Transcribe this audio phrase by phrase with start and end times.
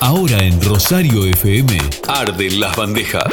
[0.00, 3.24] Ahora en Rosario FM, arden las bandejas.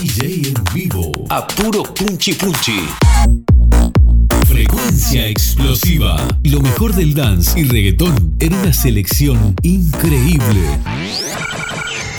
[0.00, 2.80] DJ en vivo, a puro punchi punchi.
[4.46, 6.16] Frecuencia explosiva.
[6.44, 10.62] Lo mejor del dance y reggaetón en una selección increíble.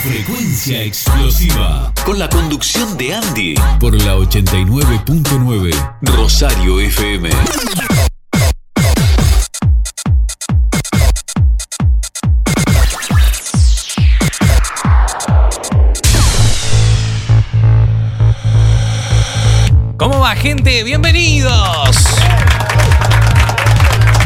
[0.03, 1.93] Frecuencia explosiva.
[2.05, 3.55] Con la conducción de Andy.
[3.79, 7.29] Por la 89.9 Rosario FM.
[20.39, 20.83] Gente?
[20.83, 21.97] Bienvenidos.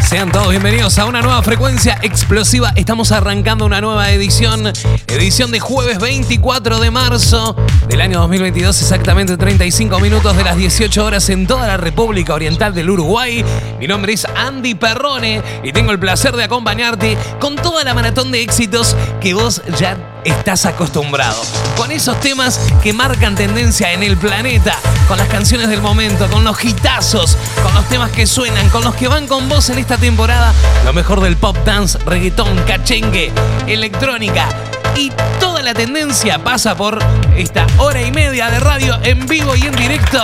[0.08, 2.72] Sean todos bienvenidos a una nueva frecuencia explosiva.
[2.76, 4.72] Estamos arrancando una nueva edición,
[5.08, 7.56] edición de jueves 24 de marzo
[7.88, 12.76] del año 2022, exactamente 35 minutos de las 18 horas en toda la República Oriental
[12.76, 13.44] del Uruguay.
[13.80, 18.32] Mi nombre es Andy Perrone y tengo el placer de acompañarte con toda la maratón
[18.32, 21.42] de éxitos que vos ya estás acostumbrado.
[21.78, 24.76] Con esos temas que marcan tendencia en el planeta,
[25.08, 28.96] con las canciones del momento, con los hitazos, con los temas que suenan, con los
[28.96, 30.54] que van con vos en esta temporada,
[30.86, 33.32] lo mejor del pop dance, reggaetón, cachengue,
[33.68, 34.48] electrónica.
[34.96, 37.00] Y toda la tendencia pasa por
[37.36, 40.24] esta hora y media de radio en vivo y en directo.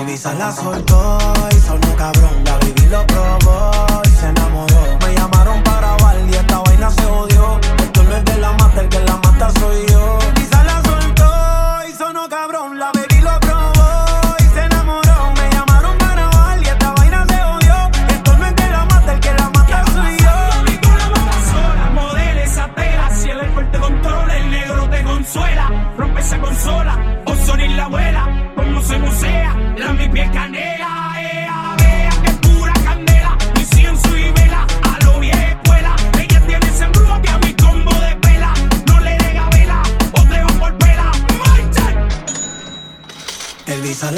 [0.08, 1.18] Elisa la soltó
[1.52, 3.85] y sonó cabrón, la baby lo probó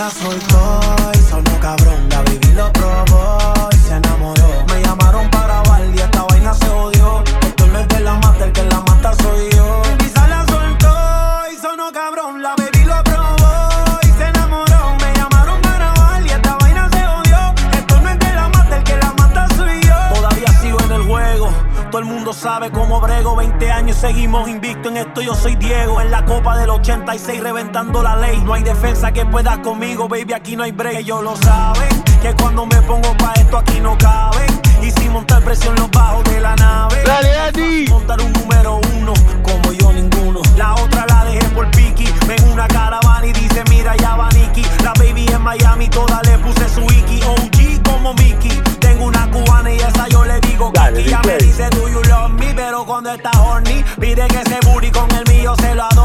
[0.07, 0.80] la soltó
[1.15, 4.48] y sonó cabrón, la baby lo probó y se enamoró.
[4.68, 5.62] Me llamaron para
[5.94, 7.24] y esta vaina se odió.
[7.42, 9.81] Esto no es de la mata, el que la mata soy yo.
[10.00, 10.95] Elisa la soltó
[11.51, 14.95] y sonó cabrón, la baby lo probó y se enamoró.
[15.01, 15.92] Me llamaron para
[16.25, 17.39] y esta vaina se odió.
[17.74, 20.15] Esto no es de la mata, el que la mata soy yo.
[20.15, 21.50] Todavía sigo en el juego.
[21.92, 25.87] Todo el mundo sabe cómo brego 20 años seguimos invicto en esto Yo soy Diego
[26.88, 28.42] 86 reventando la ley.
[28.45, 30.95] No hay defensa que pueda conmigo baby aquí no hay break.
[30.95, 31.89] Ellos lo saben
[32.22, 34.48] que cuando me pongo pa' esto aquí no caben.
[34.81, 37.04] Y sin montar presión los bajos de la nave.
[37.04, 37.88] Dale, Andy.
[37.89, 39.13] Montar un número uno
[39.44, 40.42] como yo ninguno.
[40.56, 44.63] La otra la dejé por Piki Ven una caravana y dice mira ya va Nicky
[44.84, 49.72] La baby en Miami toda le puse su wiki OG como Mickey Tengo una cubana
[49.72, 53.12] y esa yo le digo Kiki Ya me dice do you love me Pero cuando
[53.12, 55.96] está horny Pide que ese booty con el mío se lo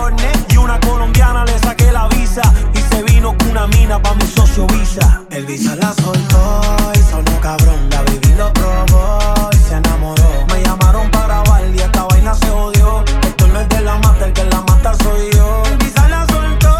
[1.73, 2.43] saqué la visa
[2.75, 5.23] Y se vino con una mina pa' mi socio Visa.
[5.31, 7.89] El Visa la soltó y sonó cabrón.
[7.91, 9.19] La baby lo probó
[9.53, 10.47] y se enamoró.
[10.49, 14.27] Me llamaron para bailar y esta vaina se odió Esto no es de la mata,
[14.27, 15.63] el que la mata soy yo.
[15.71, 16.75] El Visa la soltó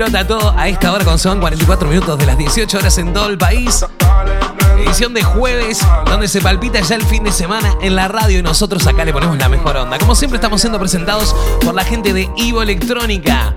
[0.00, 3.26] explota todo a esta hora con son 44 minutos de las 18 horas en todo
[3.28, 3.84] el país.
[4.78, 8.42] Edición de jueves, donde se palpita ya el fin de semana en la radio y
[8.42, 9.98] nosotros acá le ponemos la mejor onda.
[9.98, 13.54] Como siempre estamos siendo presentados por la gente de Ivo Electrónica.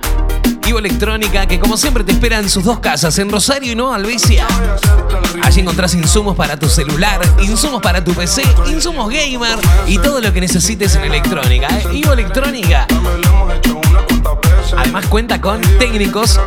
[0.68, 3.96] Ivo Electrónica, que como siempre te espera en sus dos casas, en Rosario y Nueva
[3.96, 4.46] Albesia.
[5.44, 9.58] Allí encontrás insumos para tu celular, insumos para tu PC, insumos gamer
[9.88, 11.68] y todo lo que necesites en electrónica.
[11.70, 11.88] ¿eh?
[11.94, 12.86] Ivo Electrónica.
[14.84, 16.40] Además cuenta con técnicos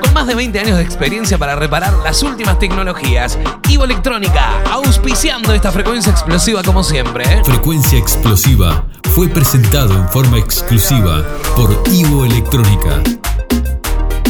[0.00, 3.38] con más de 20 años de experiencia para reparar las últimas tecnologías.
[3.68, 7.24] Ivo Electrónica, auspiciando esta frecuencia explosiva como siempre.
[7.24, 7.42] ¿eh?
[7.44, 11.22] Frecuencia explosiva fue presentado en forma exclusiva
[11.54, 13.02] por Ivo Electrónica.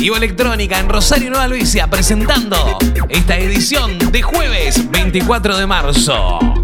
[0.01, 2.79] Ivo Electrónica en Rosario Nueva Luisa presentando
[3.09, 6.64] esta edición de jueves 24 de marzo.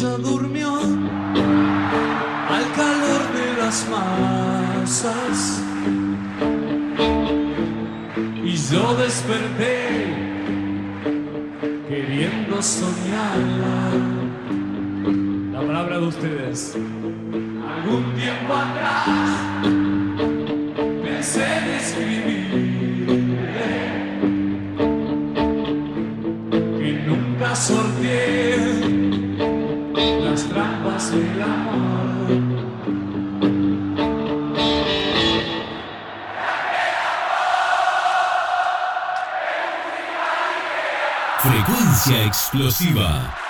[0.00, 5.60] Durmió al calor de las masas
[8.44, 10.14] y yo desperté
[11.88, 13.90] queriendo soñarla.
[15.52, 16.76] La palabra de ustedes.
[16.76, 19.40] Algún tiempo atrás
[21.02, 21.64] pensé en
[26.86, 28.47] y nunca sorteé
[41.40, 43.47] Frecuencia explosiva.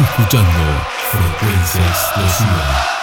[0.00, 0.80] Escuchando
[1.10, 3.01] Frecuencia explosiva.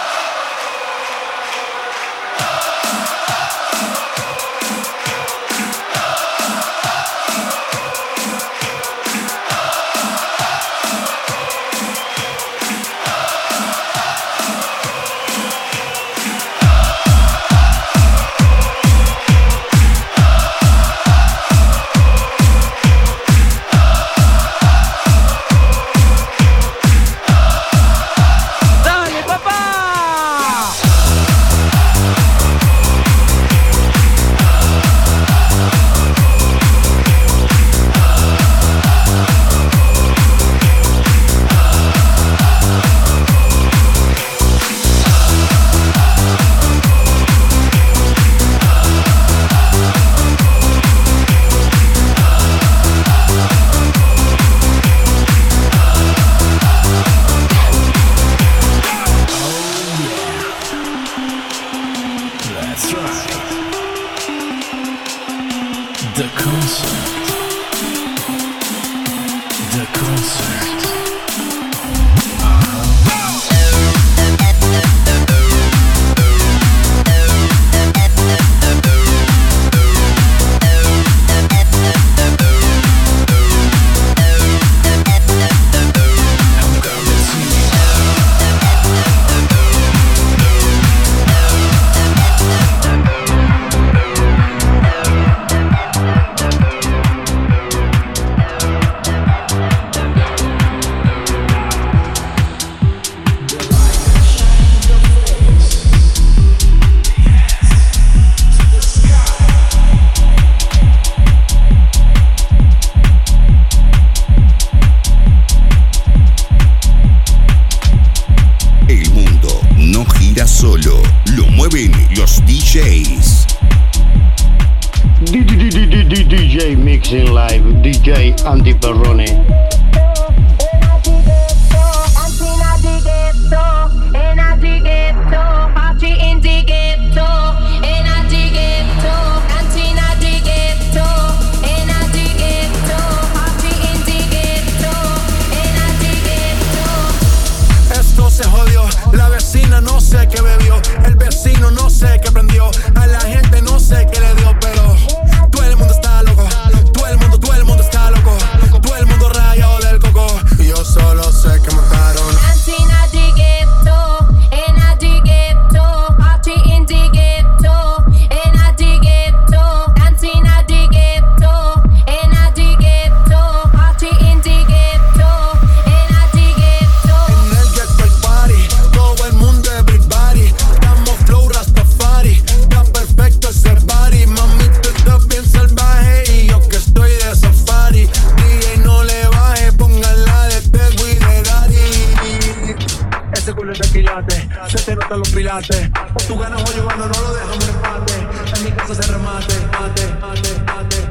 [195.60, 199.54] Pilates, tú ganas hoy jugando, no lo dejamos en empate, en mi casa se remate,
[199.72, 201.10] mate, mate, mate,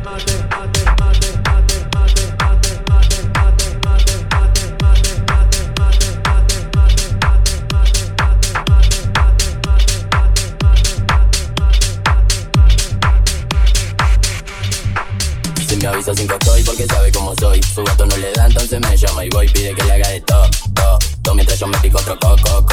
[15.81, 18.97] me avisa cinco estoy porque sabe cómo soy Su gato no le da, entonces me
[18.97, 21.99] llama y voy Pide que le haga de todo, todo, todo Mientras yo me pico
[21.99, 22.65] otro coco,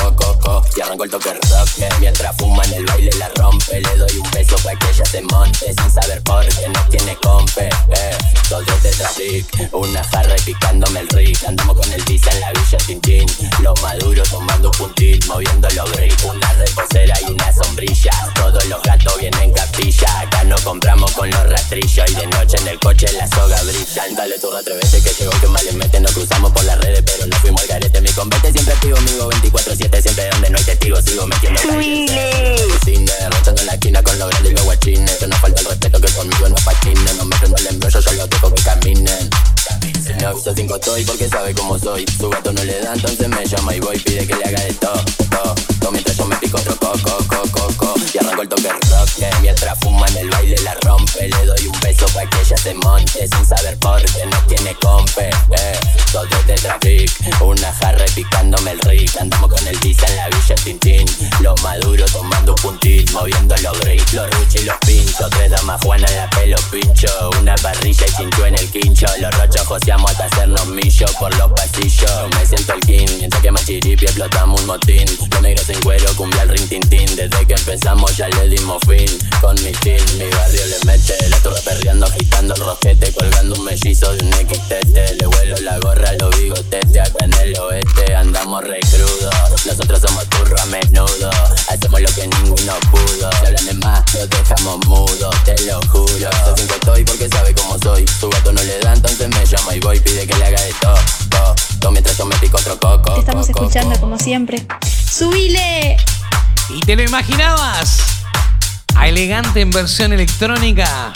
[1.05, 3.81] el toque rock eh, Mientras fuma en el baile la rompe.
[3.81, 7.17] Le doy un beso pa' que ella se monte Sin saber por qué no tiene
[7.17, 7.69] compe
[8.61, 8.65] eh.
[8.67, 11.45] Dos de tetrabric Una jarra y picándome el rick.
[11.45, 13.27] Andamos con el visa en la villa Tintín
[13.63, 18.13] Los maduros tomando un puntín Moviendo los bricks Una reposera y una sombrilla.
[18.35, 20.21] Todos los gatos vienen capilla.
[20.21, 22.11] Acá no compramos con los rastrillos.
[22.11, 24.05] Y de noche en el coche la soga brilla.
[24.17, 26.01] Dale tu atrévete que llegó que mal le mete.
[26.01, 28.01] Nos cruzamos por las redes pero no fuimos al garete.
[28.01, 31.05] Mi convete siempre activo, amigo 24-7 Siempre donde no hay testigos.
[31.05, 31.61] Sigo metiendo
[32.85, 35.17] Cine, rochando en la esquina con los grandes y los guachines.
[35.17, 38.13] Que no falta el respeto que conmigo no patinen No me prendo el embrollo, yo
[38.13, 39.31] los dejo que caminen
[40.19, 42.05] me avisa cinco estoy porque sabe cómo soy.
[42.19, 44.73] Su gato no le da, entonces me llama y voy Pide que le haga de
[44.75, 45.55] todo, todo,
[45.87, 47.95] todo Mientras yo me pico otro coco, coco, coco.
[48.13, 51.29] Y arranco el toque rock eh, Mientras fuma en el baile la rompe.
[51.29, 54.75] Le doy un beso pa' que ella se monte Sin saber por qué no tiene
[54.77, 55.81] compe eh.
[56.13, 60.29] Dos de tetrabric Una jarra y picándome el rick Andamos con el visa en la
[60.29, 61.07] villa Tintín.
[61.41, 65.81] Los maduros tomando un puntín Moviendo los bricks, los ruchis y los pinchos Tres damas
[65.83, 67.31] Juana en la pelo pincho.
[67.41, 69.07] Una parrilla y cincho en el quincho.
[69.21, 72.29] Los rochos joseamos hasta hacernos millo por los pasillos.
[72.35, 75.05] Me siento el king Mientras que machiripi explotamos un motín.
[75.31, 79.07] Los negros en cuero cumbia el ring tintín Desde que empezamos ya le dimos fin
[79.41, 83.65] Con mi team, mi barrio le mete La torre perreando, agitando el rosquete Colgando un
[83.65, 88.15] mellizo de un XTT Le vuelo la gorra los bigotetes Acá en el oeste.
[88.15, 89.35] Andamos re crudos
[89.67, 91.31] Nosotros somos turro a menudo.
[91.69, 93.31] Hacemos lo que ninguno pudo.
[93.39, 96.07] Si hablan de más, los dejamos mudos Te lo juro.
[96.45, 98.07] Soy cinco estoy porque sabe cómo soy.
[98.21, 100.01] Su gato no le da, entonces me llama y voy.
[100.01, 101.55] Pide que le haga de todo,
[101.91, 104.67] Mientras yo me pico otro coco Te estamos coco, escuchando como siempre.
[105.11, 105.97] ¡Subile!
[106.69, 107.99] ¿Y te lo imaginabas?
[108.95, 111.13] A elegante en versión electrónica.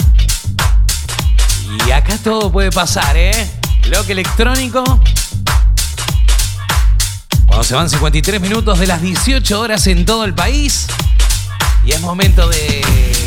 [1.87, 3.51] Y acá todo puede pasar, ¿eh?
[3.89, 4.85] Bloque electrónico.
[7.47, 10.87] Cuando se van 53 minutos de las 18 horas en todo el país.
[11.85, 13.20] Y es momento de.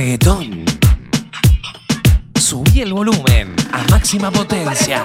[0.00, 0.64] Reggaetón.
[2.34, 5.04] Subí el volumen a máxima potencia.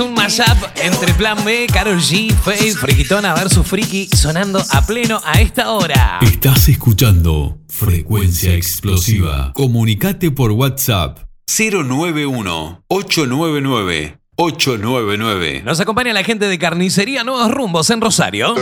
[0.00, 5.40] un mashup entre Plan B, Carol G, Faith, Friquitona versus Friki sonando a pleno a
[5.40, 6.18] esta hora.
[6.22, 9.52] Estás escuchando Frecuencia Explosiva.
[9.54, 15.62] Comunicate por WhatsApp 091 899 899.
[15.64, 18.54] Nos acompaña la gente de Carnicería Nuevos Rumbos en Rosario.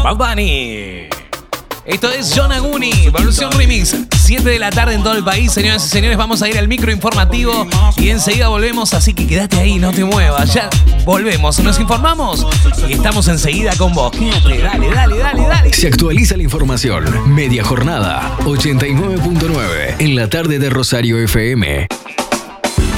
[0.03, 1.09] Bad Bunny.
[1.85, 3.95] Esto es John Aguni, versión remix.
[4.15, 6.17] 7 de la tarde en todo el país, señoras y señores.
[6.17, 8.93] Vamos a ir al micro informativo y enseguida volvemos.
[8.95, 10.53] Así que quédate ahí, no te muevas.
[10.53, 10.69] Ya
[11.05, 12.45] volvemos, nos informamos
[12.89, 14.11] y estamos enseguida con vos.
[14.11, 15.73] Quédate, dale, dale, dale, dale.
[15.73, 17.33] Se actualiza la información.
[17.33, 21.87] Media jornada 89.9 en la tarde de Rosario FM.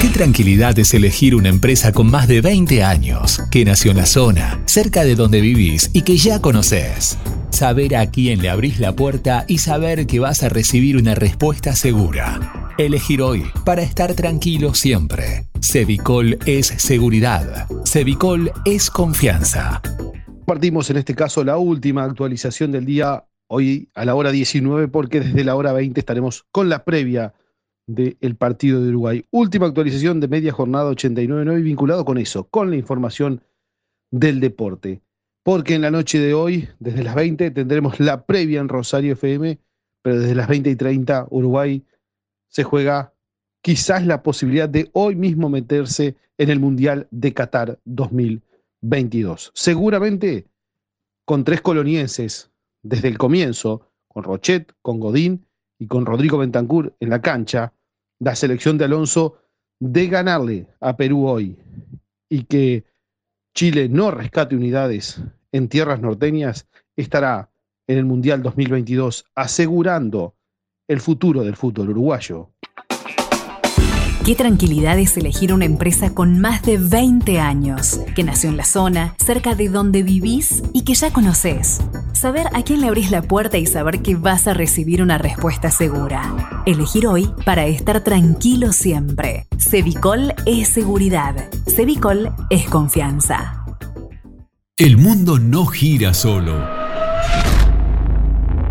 [0.00, 4.06] Qué tranquilidad es elegir una empresa con más de 20 años, que nació en la
[4.06, 7.18] zona, cerca de donde vivís y que ya conoces.
[7.50, 11.74] Saber a quién le abrís la puerta y saber que vas a recibir una respuesta
[11.74, 12.70] segura.
[12.78, 15.46] Elegir hoy para estar tranquilo siempre.
[15.60, 17.66] Cevicol es seguridad.
[17.84, 19.82] Cevicol es confianza.
[20.46, 25.18] Partimos en este caso la última actualización del día, hoy a la hora 19, porque
[25.18, 27.34] desde la hora 20 estaremos con la previa
[27.88, 29.24] del partido de Uruguay.
[29.30, 33.42] Última actualización de media jornada 89.9 vinculado con eso, con la información
[34.10, 35.00] del deporte.
[35.42, 39.58] Porque en la noche de hoy, desde las 20, tendremos la previa en Rosario FM,
[40.02, 41.82] pero desde las 20 y 30 Uruguay
[42.48, 43.14] se juega
[43.62, 49.50] quizás la posibilidad de hoy mismo meterse en el Mundial de Qatar 2022.
[49.54, 50.46] Seguramente
[51.24, 52.50] con tres colonienses
[52.82, 55.46] desde el comienzo, con Rochet, con Godín
[55.78, 57.72] y con Rodrigo Bentancur en la cancha,
[58.20, 59.38] la selección de Alonso
[59.80, 61.56] de ganarle a Perú hoy
[62.28, 62.84] y que
[63.54, 65.20] Chile no rescate unidades
[65.52, 67.50] en tierras norteñas, estará
[67.86, 70.34] en el Mundial 2022 asegurando
[70.88, 72.50] el futuro del fútbol uruguayo.
[74.28, 78.66] Qué tranquilidad es elegir una empresa con más de 20 años, que nació en la
[78.66, 81.80] zona, cerca de donde vivís y que ya conoces.
[82.12, 85.70] Saber a quién le abrís la puerta y saber que vas a recibir una respuesta
[85.70, 86.62] segura.
[86.66, 89.46] Elegir hoy para estar tranquilo siempre.
[89.56, 91.48] Cevicol es seguridad.
[91.66, 93.64] Cevicol es confianza.
[94.76, 96.52] El mundo no gira solo.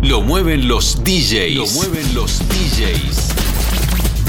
[0.02, 1.56] Lo mueven los DJs.
[1.56, 3.37] Lo mueven los DJs.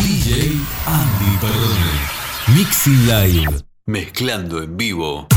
[0.10, 2.58] DJ Andy Perdone.
[2.58, 3.64] Mixing Live.
[3.86, 5.28] Mezclando en vivo.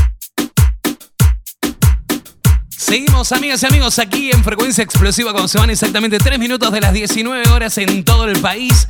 [2.69, 6.81] Seguimos, amigas y amigos, aquí en Frecuencia Explosiva cuando se van exactamente 3 minutos de
[6.81, 8.87] las 19 horas en todo el país.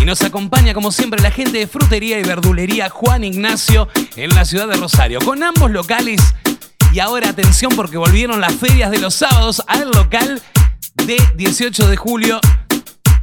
[0.00, 4.44] Y nos acompaña, como siempre, la gente de Frutería y Verdulería Juan Ignacio en la
[4.44, 5.18] ciudad de Rosario.
[5.18, 6.20] Con ambos locales.
[6.92, 10.40] Y ahora atención porque volvieron las ferias de los sábados al local
[10.94, 12.40] de 18 de julio.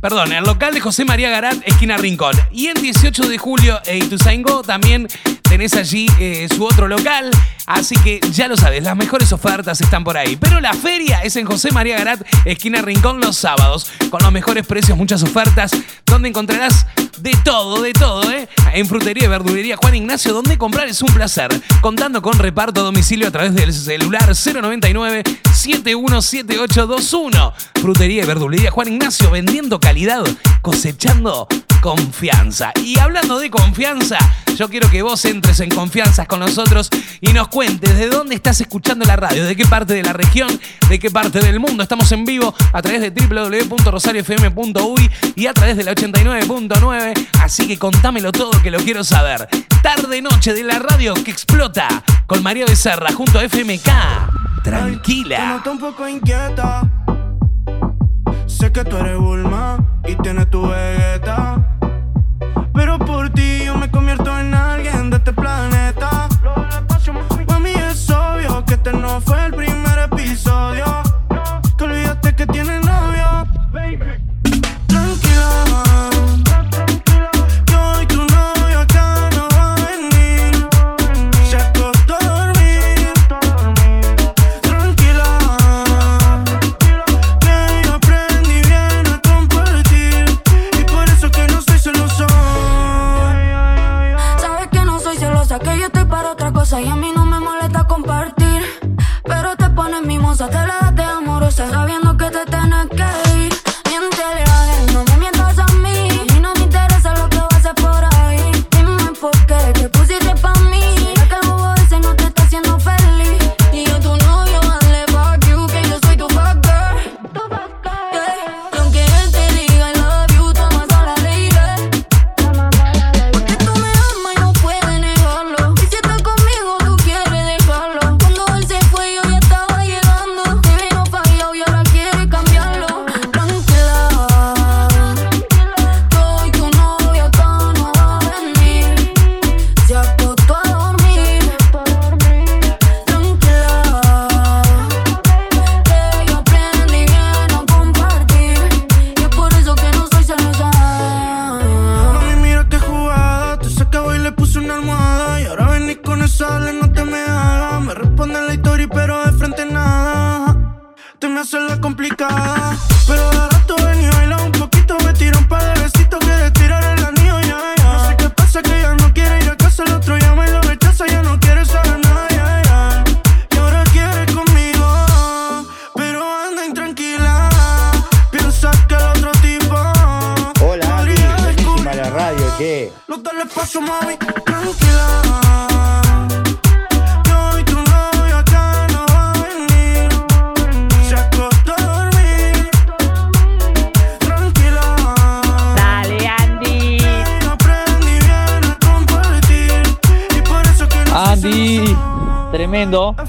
[0.01, 2.33] Perdón, el local de José María Garat, esquina Rincón.
[2.51, 5.07] Y en 18 de julio Ituzaingó también
[5.51, 7.29] tenés allí eh, su otro local.
[7.65, 10.37] Así que ya lo sabes, las mejores ofertas están por ahí.
[10.37, 13.91] Pero la feria es en José María Garat, esquina Rincón, los sábados.
[14.09, 15.71] Con los mejores precios, muchas ofertas.
[16.05, 16.87] Donde encontrarás
[17.17, 18.47] de todo, de todo, ¿eh?
[18.73, 21.49] En Frutería y Verdulería Juan Ignacio, donde comprar es un placer.
[21.81, 27.53] Contando con reparto a domicilio a través del celular 099 717821.
[27.81, 30.23] Frutería y Verdulería Juan Ignacio, vendiendo calidad,
[30.61, 31.49] cosechando
[31.81, 32.71] confianza.
[32.83, 34.17] Y hablando de confianza,
[34.55, 36.89] yo quiero que vos entres en confianza con nosotros
[37.19, 40.47] y nos cuentes de dónde estás escuchando la radio, de qué parte de la región,
[40.87, 41.83] de qué parte del mundo.
[41.83, 47.27] Estamos en vivo a través de www.rosariofm.uy y a través de la 89.9.
[47.41, 49.47] Así que contámelo todo que lo quiero saber.
[49.81, 53.89] Tarde noche de la radio que explota con María Becerra junto a FMK.
[54.63, 55.61] Tranquila.
[58.51, 61.77] Sé que tú eres Bulma y tienes tu vegeta.
[62.73, 66.27] Pero por ti yo me convierto en alguien de este planeta.
[67.47, 69.40] Mami, es obvio que este no fue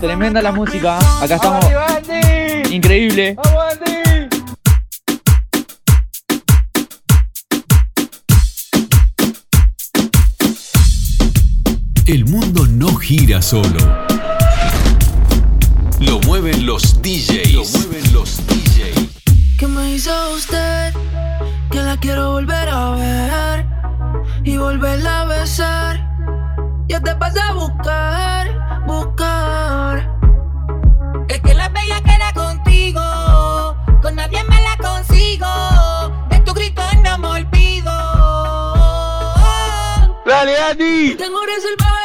[0.03, 0.99] Tremenda la música.
[1.23, 1.65] Acá estamos.
[2.73, 3.37] Increíble.
[12.05, 13.79] El mundo no gira solo.
[16.01, 17.53] Lo mueven los DJs.
[17.53, 19.57] Lo mueven los DJs.
[19.57, 20.93] ¿Qué me hizo usted?
[21.71, 23.67] Que la quiero volver a ver
[24.43, 26.11] y volverla a besar.
[26.89, 28.62] Yo te pasé a buscar
[40.63, 41.17] Dani.
[41.17, 42.02] Tengo eres el bebé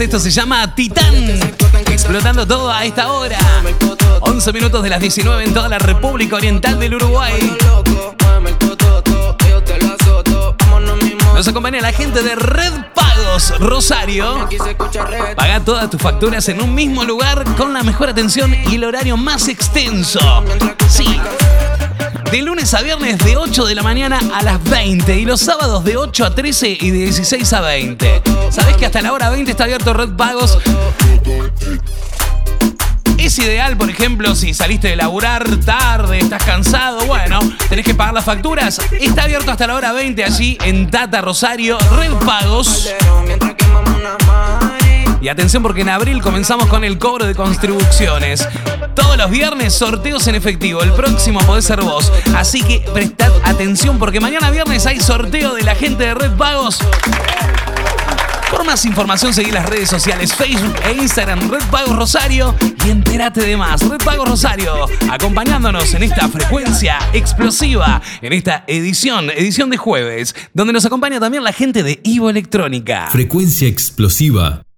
[0.00, 1.14] esto se llama Titán.
[1.90, 3.38] Explotando todo a esta hora.
[4.20, 7.56] 11 minutos de las 19 en toda la República Oriental del Uruguay.
[11.34, 14.48] Nos acompaña la gente de Red Pagos Rosario.
[15.36, 19.16] Paga todas tus facturas en un mismo lugar con la mejor atención y el horario
[19.16, 20.44] más extenso.
[20.88, 21.20] Sí.
[22.30, 25.84] De lunes a viernes de 8 de la mañana a las 20 y los sábados
[25.84, 28.22] de 8 a 13 y de 16 a 20.
[28.50, 30.58] ¿Sabés que hasta la hora 20 está abierto Red Pagos?
[33.18, 37.38] Es ideal, por ejemplo, si saliste de laburar tarde, estás cansado, bueno,
[37.68, 38.80] tenés que pagar las facturas.
[38.98, 42.90] Está abierto hasta la hora 20 allí en Tata Rosario, Red Pagos.
[45.20, 48.48] Y atención porque en abril comenzamos con el cobro de contribuciones.
[48.94, 50.82] Todos los viernes sorteos en efectivo.
[50.82, 52.10] El próximo podés ser vos.
[52.34, 56.78] Así que prestad atención porque mañana viernes hay sorteo de la gente de Red Pagos.
[58.50, 62.54] Por más información seguí las redes sociales Facebook e Instagram Red Pagos Rosario
[62.84, 63.86] y entérate de más.
[63.86, 70.72] Red Pagos Rosario, acompañándonos en esta frecuencia explosiva, en esta edición, edición de jueves, donde
[70.72, 73.08] nos acompaña también la gente de Ivo Electrónica.
[73.10, 74.62] Frecuencia explosiva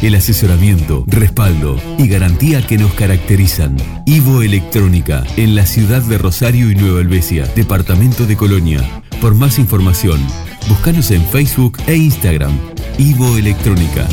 [0.00, 3.76] El asesoramiento, respaldo y garantía que nos caracterizan.
[4.06, 8.80] Ivo Electrónica, en la ciudad de Rosario y Nueva Helvecia, departamento de Colonia.
[9.20, 10.24] Por más información,
[10.68, 12.56] búscanos en Facebook e Instagram.
[12.96, 14.06] Ivo Electrónica.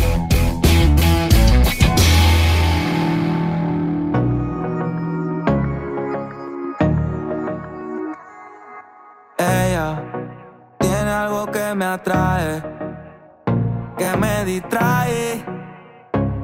[9.37, 10.03] Ella
[10.79, 12.63] tiene algo que me atrae,
[13.95, 15.04] que me distrae,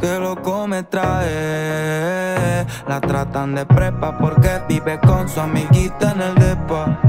[0.02, 2.66] que loco me trae.
[2.88, 7.00] La tratan de prepa porque vive con su amiguita en el depa.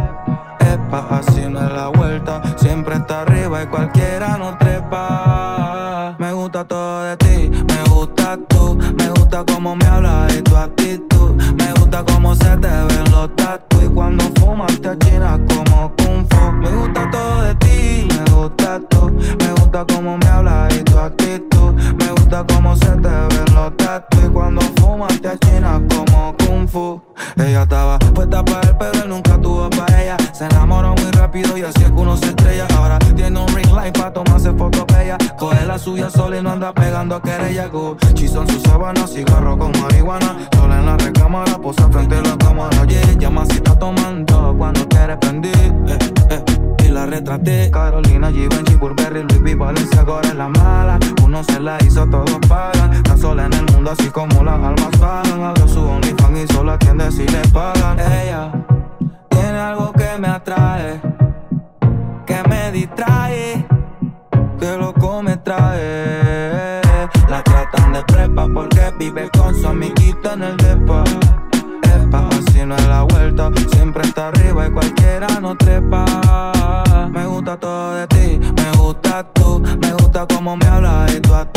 [0.61, 6.15] Epa, así no es la vuelta, siempre está arriba y cualquiera no trepa.
[6.19, 10.57] Me gusta todo de ti, me gusta tú, me gusta cómo me hablas y tu
[10.57, 11.33] actitud.
[11.55, 16.27] Me gusta cómo se te ven los tatu y cuando fumas te achinas como kung
[16.31, 16.53] fu.
[16.53, 20.99] Me gusta todo de ti, me gusta tú, me gusta cómo me hablas y tu
[20.99, 21.42] actitud.
[22.49, 27.01] Cómo se te ven los tatu y cuando fumas te achinas como kung fu.
[27.37, 30.17] Ella estaba puesta para él, pero él nunca tuvo para ella.
[30.33, 32.67] Se enamoró muy rápido y así es que uno se estrella.
[32.77, 35.19] Ahora tiene un ring light para tomarse fotos bella.
[35.39, 37.67] Coge la suya sola y no anda pegando a querella.
[37.69, 40.37] Gucci son sus sábanas, cigarro con marihuana.
[40.55, 42.85] Sola en la recámara, posa frente a la cámara.
[42.87, 45.75] Yeah, llama si está tomando cuando quiere prender.
[45.87, 45.99] Eh,
[46.31, 46.52] eh,
[46.93, 47.71] la retraté.
[47.71, 50.99] Carolina, Givenchy, Burberry, Louis V, Valencia, ahora es la mala.
[51.25, 52.93] Uno se la hizo, todos pagan.
[52.93, 55.43] Está sola en el mundo, así como las almas pagan.
[55.43, 57.99] Abrió su OnlyFans y solo atiende si le pagan.
[57.99, 58.53] Ella
[59.31, 61.01] tiene algo que me atrae,
[62.27, 63.67] que me distrae,
[64.61, 66.83] que loco me trae.
[67.29, 71.05] La tratan de prepa porque vive con su amiguita en el depa.
[71.83, 75.72] Epa, así no es la vuelta, siempre está arriba y cualquiera no trepa.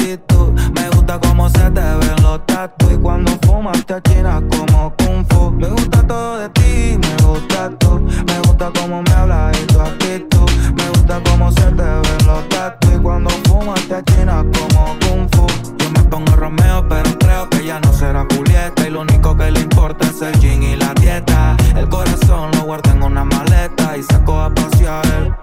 [0.05, 5.25] Me gusta cómo se te ven los tatu y cuando fumas te achinas como kung
[5.29, 5.49] fu.
[5.49, 9.79] Me gusta todo de ti, me gusta tú, me gusta cómo me hablas y tu
[9.79, 10.51] actitud.
[10.75, 15.27] Me gusta cómo se te ven los tatu y cuando fumas te achinas como kung
[15.31, 15.47] fu.
[15.79, 19.49] Yo me pongo Romeo, pero creo que ya no será Julieta y lo único que
[19.49, 21.57] le importa es el gin y la dieta.
[21.75, 25.35] El corazón lo guarda en una maleta y saco a pasear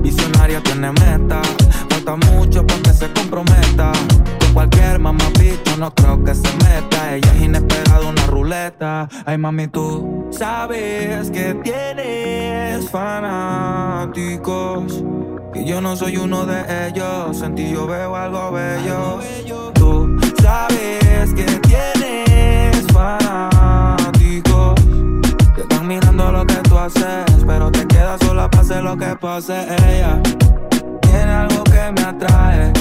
[0.00, 1.40] Visionaria tiene meta,
[2.06, 3.92] falta mucho para que se comprometa.
[4.40, 7.14] Con cualquier mamapito no creo que se meta.
[7.16, 9.08] Ella es inesperada, una ruleta.
[9.24, 14.24] Ay mami, tú sabes que tienes fanáticos.
[15.54, 17.42] Y yo no soy uno de ellos.
[17.42, 19.20] En ti yo veo algo bello.
[19.74, 24.74] Tú sabes que tienes fanáticos.
[25.54, 29.66] Que están mirando lo que tú haces, pero te quedas sola hacer lo que pase.
[29.88, 30.20] Ella
[31.92, 32.72] me atrae,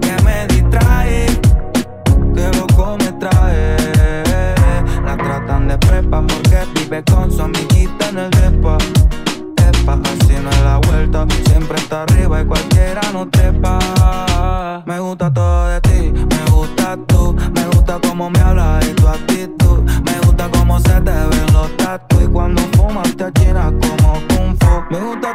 [0.00, 1.26] que me distrae,
[2.34, 3.76] que loco me trae.
[5.04, 8.76] La tratan de prepa porque vive con su amiguita en el depa.
[9.56, 14.82] Epa, así no es la vuelta, siempre está arriba y cualquiera no trepa.
[14.86, 19.08] Me gusta todo de ti, me gusta tú, me gusta cómo me hablas y tu
[19.08, 19.82] actitud.
[20.04, 24.56] Me gusta cómo se te ven los tatu y cuando fumas te achinas como kung
[24.60, 24.82] fu.
[24.90, 25.27] Me gusta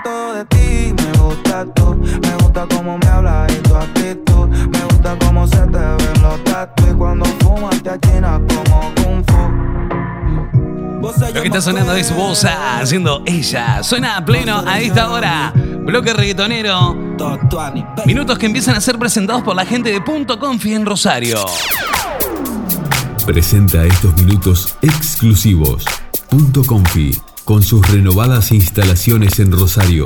[11.33, 13.83] lo que está sonando es Bosa haciendo ella.
[13.83, 15.51] Suena a pleno a esta hora.
[15.53, 16.95] Bloque reggaetonero.
[18.05, 21.45] Minutos que empiezan a ser presentados por la gente de Punto Confi en Rosario.
[23.25, 25.85] Presenta estos minutos exclusivos.
[26.29, 30.05] Punto Confi, con sus renovadas instalaciones en Rosario.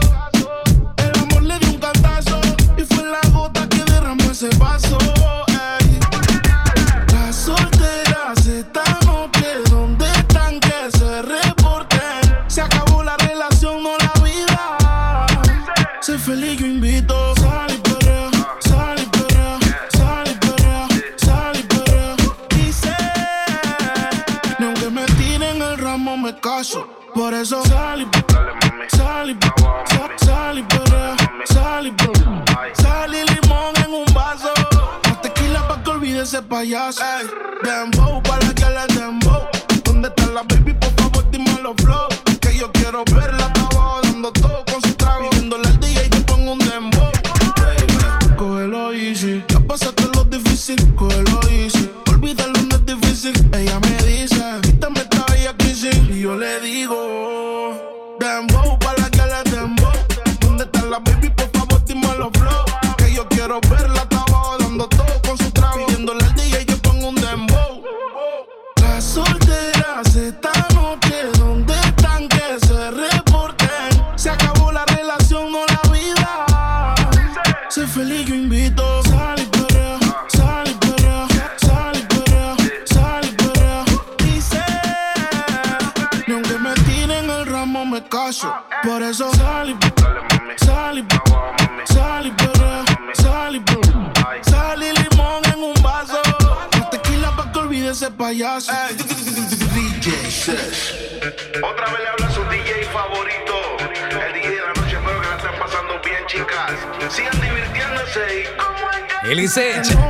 [36.51, 37.01] Payaso.
[37.01, 37.27] Ey,
[98.65, 98.91] payaso.
[99.73, 100.11] DJ
[101.63, 103.53] Otra vez le habla su DJ favorito.
[104.27, 107.13] El DJ de la noche, espero que la estén pasando bien, chicas.
[107.13, 108.61] Sigan divirtiéndose y.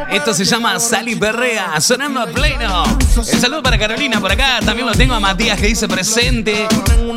[0.10, 2.84] Esto se llama Sally Berrea, sonando a pleno.
[3.18, 6.68] El saludo para Carolina por acá, también lo tengo a Matías que dice presente.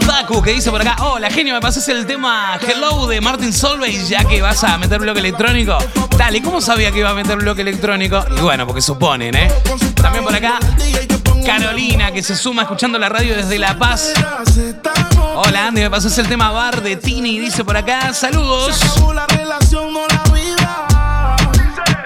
[0.06, 4.04] Daku que dice por acá, hola genio, me pases el tema Hello de Martin Solveig,
[4.06, 5.78] ya que vas a meter bloque electrónico.
[6.18, 8.24] Dale, ¿cómo sabía que iba a meter bloque electrónico?
[8.36, 9.48] Y bueno, porque suponen, ¿eh?
[9.94, 10.58] También por acá,
[11.44, 14.12] Carolina que se suma escuchando la radio desde La Paz.
[15.36, 18.76] Hola Andy, me pasas el tema Bar de Tini, dice por acá, saludos.
[18.76, 21.36] Se acabó la relación, no la vida.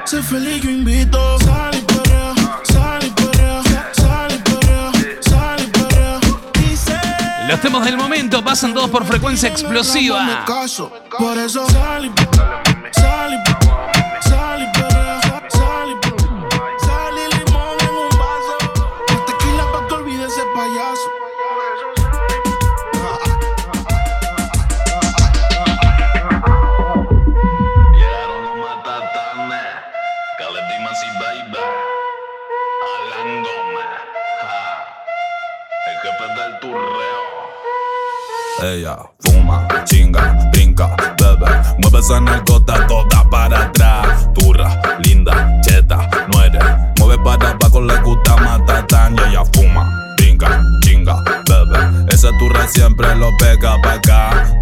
[0.04, 1.38] Sé feliz, yo invito.
[1.40, 2.34] Sal y perrea,
[2.64, 3.62] sal y perrea,
[3.92, 6.20] sal y perrea, sal y perrea.
[6.54, 6.98] Dice,
[7.46, 10.44] Los temas del momento pasan todos por frecuencia explosiva.
[11.18, 12.67] Por eso sal y
[38.68, 41.46] Ella fuma, chinga, brinca, bebe,
[41.78, 44.28] mueve esa nalgota toda para atrás.
[44.34, 45.96] Turra, linda, cheta,
[46.30, 46.38] no.
[46.98, 49.16] Mueve para abajo, le gusta matatán.
[49.16, 51.16] Y ella fuma, brinca, chinga,
[51.48, 52.12] bebe.
[52.12, 54.57] Esa turra siempre lo pega pa' acá.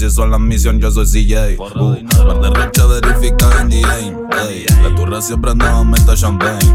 [0.00, 1.60] Si son la misión, yo soy CJ.
[1.60, 3.70] Uh, par de racha verifica en.
[3.70, 6.74] Ey, la turra siempre andaba meta champagne.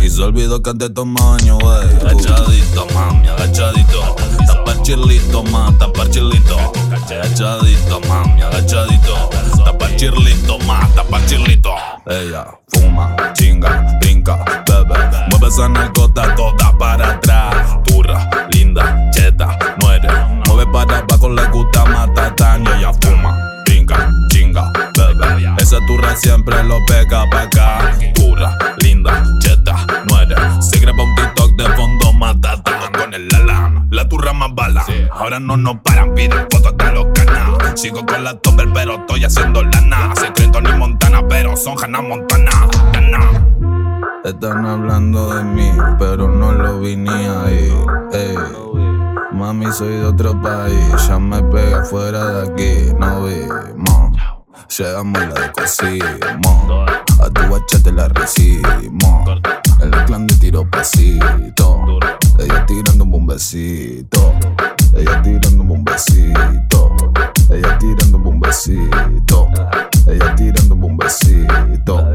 [0.00, 0.06] ey.
[0.06, 1.88] Y se olvidó que antes toma años, wey.
[2.00, 4.16] Agachadito, mami, agachadito.
[4.46, 6.56] Tapar chirlito, ma, tapar chirlito.
[6.90, 9.28] Agachadito, mami, agachadito.
[9.62, 11.70] Tapar chirlito, ma, tapar chirlito.
[12.06, 14.94] Ella fuma, chinga, brinca, bebe.
[15.28, 17.76] Mueve esa nalgota toda para atrás.
[17.84, 20.10] Turra, linda, cheta, no eres.
[20.46, 21.13] Mueve para abajo,
[25.86, 27.96] turra siempre lo pega pa' acá.
[28.14, 29.76] Turra, linda, cheta,
[30.08, 30.38] no eres.
[30.60, 32.92] Se graba un TikTok de fondo matatán.
[32.92, 34.84] Con el Alan, la turra más bala.
[35.12, 37.80] Ahora no nos paran, piden fotos hasta los canales.
[37.80, 40.14] Sigo con la topper, pero estoy haciendo lana.
[40.16, 42.50] Se creen Tony Montana, pero son Hannah Montana.
[44.24, 47.72] Están hablando de mí, pero no lo vi ni ahí.
[48.12, 48.34] Ey.
[49.32, 54.13] Mami, soy de otro país, ya me pega fuera de aquí, no vimos.
[54.76, 56.90] Llegamos la descosimos.
[57.20, 59.40] A tu guacha te la recibimos.
[59.80, 61.98] El clan de tiro pasito.
[62.38, 64.32] Ella tirando un bombecito.
[64.94, 66.96] Ella tirando un bombecito.
[67.50, 69.48] Ella tirando un bombecito.
[70.06, 72.14] Ella tirando un bombecito.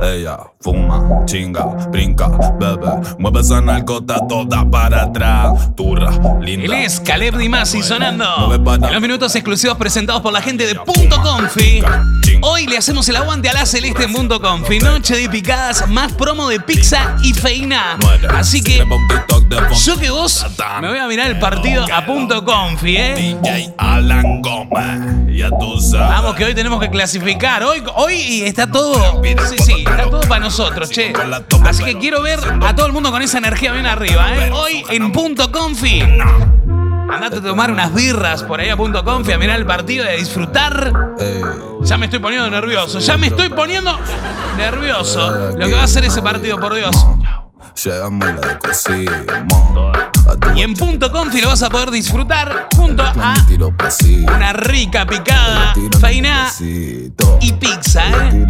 [0.00, 3.16] Ella fuma, chinga, brinca, bebe.
[3.18, 5.74] Mueve esa narcota toda para atrás.
[5.74, 6.10] Turra,
[6.40, 6.66] linda.
[6.66, 8.54] Él es Caleb Dimasi sonando.
[8.54, 11.82] En los minutos exclusivos presentados por la gente de Punto Confi.
[12.42, 14.78] Hoy le hacemos el aguante a la Celeste en Punto Confi.
[14.78, 17.98] Noche de picadas, más promo de pizza y feina.
[18.34, 18.84] Así que
[19.84, 20.46] yo que vos
[20.80, 23.14] me voy a mirar el partido a Punto Confi, ¿eh?
[23.16, 26.17] DJ Alan Gómez, ya tú sabes.
[26.20, 27.62] Vamos que hoy tenemos que clasificar.
[27.62, 29.22] Hoy, hoy está todo.
[29.48, 31.12] Sí, sí, está todo para nosotros, che.
[31.64, 34.50] Así que quiero ver a todo el mundo con esa energía bien arriba, ¿eh?
[34.52, 36.02] Hoy en Punto Confi.
[36.02, 40.08] Andate a tomar unas birras por ahí a Punto Confi, a mirar el partido y
[40.08, 40.92] a disfrutar.
[41.82, 43.96] Ya me estoy poniendo nervioso, ya me estoy poniendo
[44.56, 45.52] nervioso.
[45.56, 46.96] Lo que va a ser ese partido, por Dios.
[50.54, 53.34] Y en Punto Confi lo vas a poder disfrutar junto a
[54.34, 58.46] una rica picada, feina y pizza, ¿eh?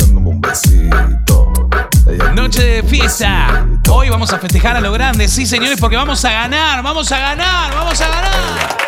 [2.35, 3.67] Noche de fiesta.
[3.91, 7.19] Hoy vamos a festejar a lo grande, sí señores, porque vamos a ganar, vamos a
[7.19, 8.79] ganar, vamos a ganar.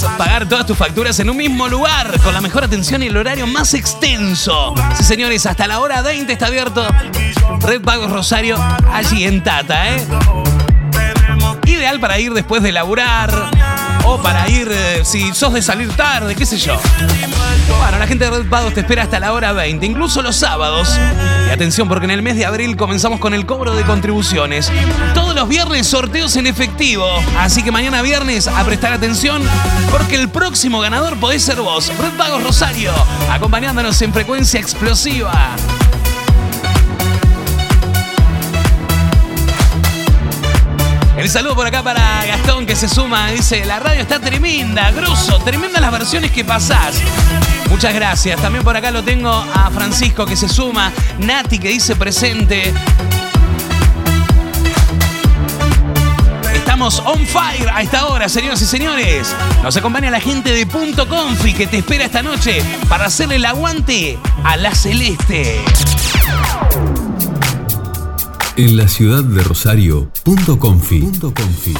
[0.00, 3.46] Pagar todas tus facturas en un mismo lugar, con la mejor atención y el horario
[3.46, 4.74] más extenso.
[4.96, 6.86] Sí, señores, hasta la hora 20 está abierto
[7.60, 8.58] Red Pagos Rosario
[8.92, 10.04] allí en Tata, ¿eh?
[11.66, 13.32] Ideal para ir después de laburar
[14.04, 16.78] o para ir eh, si sos de salir tarde, qué sé yo.
[17.78, 20.88] Bueno, la gente de Red Pagos te espera hasta la hora 20, incluso los sábados.
[21.54, 24.72] Atención, porque en el mes de abril comenzamos con el cobro de contribuciones.
[25.14, 27.06] Todos los viernes sorteos en efectivo.
[27.38, 29.40] Así que mañana viernes a prestar atención,
[29.92, 31.92] porque el próximo ganador podés ser vos.
[31.96, 32.92] Red Pagos Rosario,
[33.30, 35.54] acompañándonos en frecuencia explosiva.
[41.16, 43.30] El saludo por acá para Gastón que se suma.
[43.30, 46.96] Dice, la radio está tremenda, grosso, tremendas las versiones que pasás.
[47.70, 48.40] Muchas gracias.
[48.40, 50.92] También por acá lo tengo a Francisco que se suma.
[51.18, 52.72] Nati que dice presente.
[56.54, 59.34] Estamos on fire a esta hora, señoras y señores.
[59.62, 63.44] Nos acompaña la gente de Punto Confi que te espera esta noche para hacerle el
[63.44, 65.60] aguante a la Celeste.
[68.56, 71.00] En la ciudad de Rosario, Punto Confi.
[71.20, 71.74] Confi.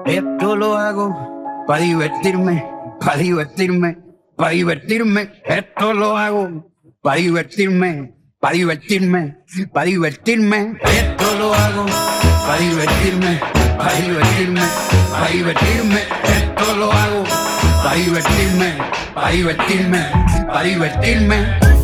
[0.06, 1.33] Esto lo hago
[1.66, 2.64] para divertirme,
[3.00, 3.98] para divertirme,
[4.36, 5.30] para divertirme.
[5.44, 6.70] Esto lo hago
[7.02, 9.36] para divertirme, para divertirme,
[9.72, 10.78] para divertirme.
[10.82, 11.86] Esto lo hago
[12.46, 13.40] para divertirme,
[13.76, 14.60] para divertirme,
[15.10, 16.00] para divertirme.
[16.24, 17.24] Esto lo hago
[17.82, 18.74] para divertirme,
[19.14, 20.00] para divertirme,
[20.46, 21.34] para divertirme.
[21.36, 21.83] Near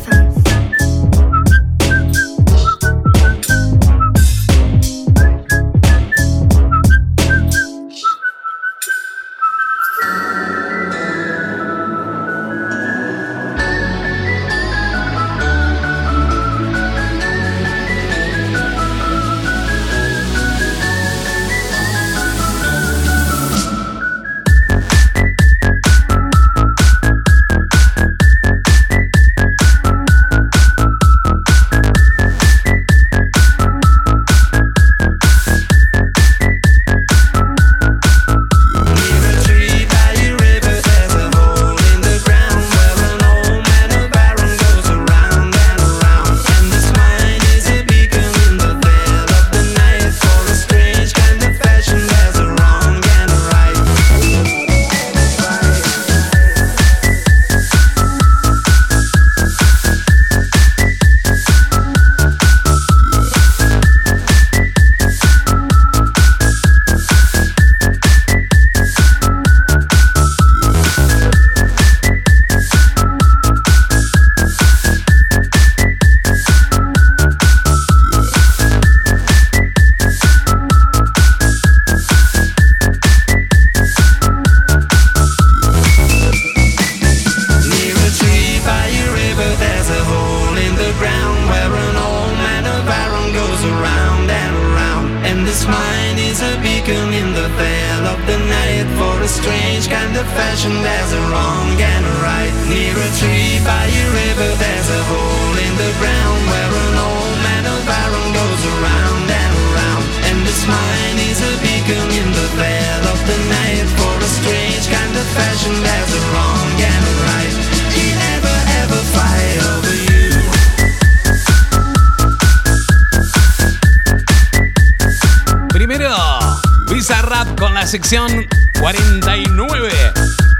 [127.91, 128.47] sección
[128.78, 129.91] 49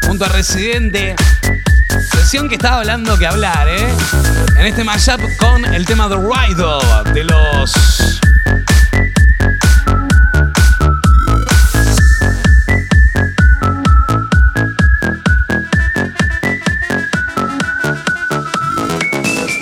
[0.05, 1.15] junto a Residente.
[2.11, 3.87] Sección que estaba hablando que hablar, ¿eh?
[4.57, 8.21] En este mashup con el tema The Rider de los.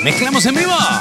[0.02, 0.97] ¿Mezclamos en vivo?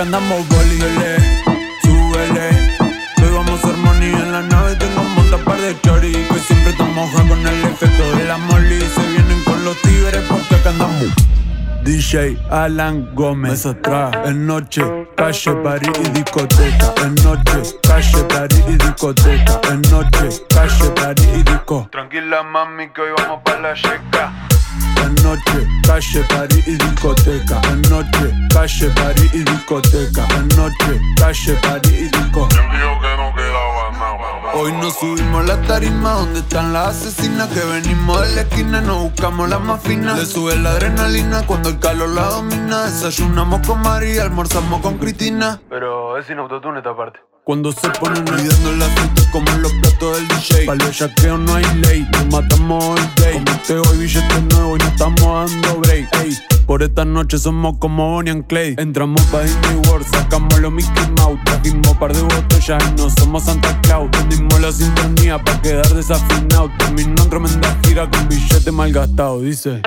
[0.00, 0.78] Acá andamos boli.
[1.82, 2.76] Súbele.
[3.16, 4.76] Que hoy vamos a hacer money en la nave.
[4.76, 8.38] Tengo un montón par de chori que siempre están moja con el efecto de la
[8.38, 8.80] molly.
[8.80, 11.06] Se vienen con los tigres porque acá andamos.
[11.82, 14.82] DJ Alan Gómez atrás En noche,
[15.16, 21.42] calle, party y discoteca En noche, calle, party y discoteca En noche, calle, party y
[21.42, 24.30] disco Tranquila mami que hoy vamos pa' la checa
[25.06, 31.54] En noche, calle, party y discoteca En noche, calle, party y discoteca En noche, calle,
[31.62, 32.48] party y disco
[34.54, 38.80] Hoy nos subimos a la tarima donde están las asesinas que venimos de la esquina,
[38.80, 40.16] nos buscamos la más fina.
[40.16, 42.86] Le sube la adrenalina cuando el calor la domina.
[42.86, 45.60] Desayunamos con María, almorzamos con Cristina.
[45.68, 47.20] Pero es sin autotune esta parte.
[47.50, 50.66] Cuando se ponen midiendo las frutas como en los platos del DJ.
[50.66, 53.44] Para los yaqueos no hay ley, nos matamos el day.
[53.66, 56.16] Te hoy billetes nuevos y no estamos dando break.
[56.22, 58.76] Ey, por esta noche somos como Bonnie and Clay.
[58.78, 61.40] Entramos pa' Disney World, sacamos los Mickey Mouse.
[61.44, 64.08] Trajimos par de botellas y no somos Santa Claus.
[64.12, 66.70] Vendimos la sintonía pa' quedar desafinado.
[66.78, 69.40] Terminó en tremenda gira con billete mal gastado.
[69.40, 69.82] Dice,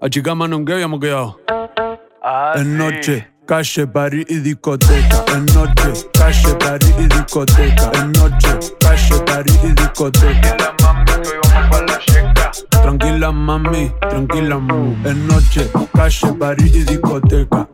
[0.00, 1.38] a chica mano en qué habíamos quedado.
[2.56, 5.24] en noche, calle, party y discoteca.
[5.34, 7.90] En noche, calle, party y discoteca.
[7.94, 10.56] En noche, calle, party y discoteca.
[12.70, 14.96] Tranquila mami, tranquila mami.
[15.04, 17.68] En noche, calle, party y discoteca.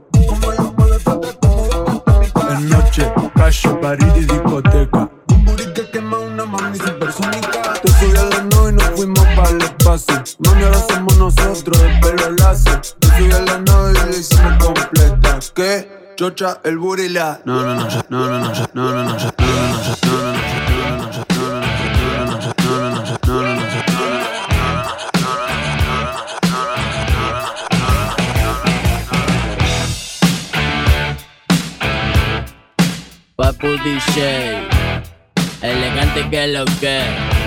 [2.50, 4.99] En noche, calle, party y discoteca.
[9.94, 10.36] Espacio.
[10.38, 12.36] Mami, ahora somos nosotros, el pelo
[12.82, 15.38] subí a la nave y la hicimos completa.
[15.54, 16.00] ¿Qué?
[16.16, 17.40] Chocha, el booty la.
[17.44, 20.32] No, no, no, no, no, no, no, no, no, no, no, no, ya, no, no,
[20.32, 22.40] no, ya, no, no, no, ya, no, no, no, ya, no, no, no, ya, no,
[22.40, 23.90] no, no, ya, no, no, no, ya,
[33.36, 34.68] Papu DJ,
[35.62, 37.39] elegante que lo que.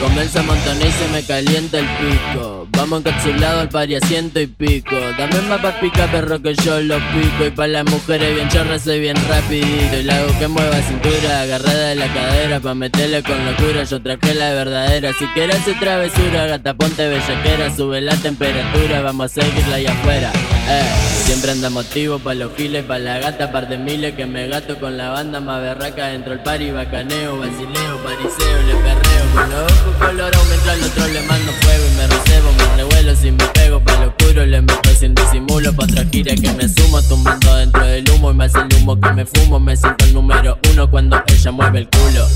[0.00, 2.66] Comienza a montonar y se me calienta el pico.
[2.72, 4.96] Vamos encapsulado al pari a ciento y pico.
[5.18, 7.46] Dame más pa' pica perro que yo lo pico.
[7.46, 9.98] Y pa' las mujeres bien chorras soy bien rapidito.
[9.98, 12.60] Y la hago que mueva cintura, agarrada de la cadera.
[12.60, 15.12] Pa' meterle con locura, yo traje la verdadera.
[15.12, 17.76] Si quieres hacer travesura, gata ponte bellaquera.
[17.76, 20.32] Sube la temperatura, vamos a seguirla ahí afuera.
[20.72, 20.82] Eh,
[21.24, 24.78] siempre anda motivo pa' los giles, pa' la gata, par de miles que me gato
[24.78, 29.72] con la banda más berraca dentro del party, bacaneo, vacileo, pariseo, le perreo con los
[29.72, 33.44] ojos colorados mientras al otro le mando fuego y me recebo, me revuelo si me
[33.46, 37.84] pego pa' lo oscuro, le meto sin disimulo pa' otra que me sumo, tumbando dentro
[37.84, 40.88] del humo y me hace el humo que me fumo, me siento el número uno
[40.88, 42.28] cuando ella mueve el culo.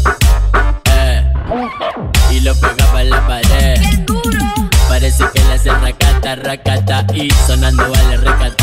[0.92, 1.32] Eh,
[2.32, 4.13] y lo pega pa' la pared.
[4.88, 8.54] Parece que le hace racata, racata y sonando vale recate.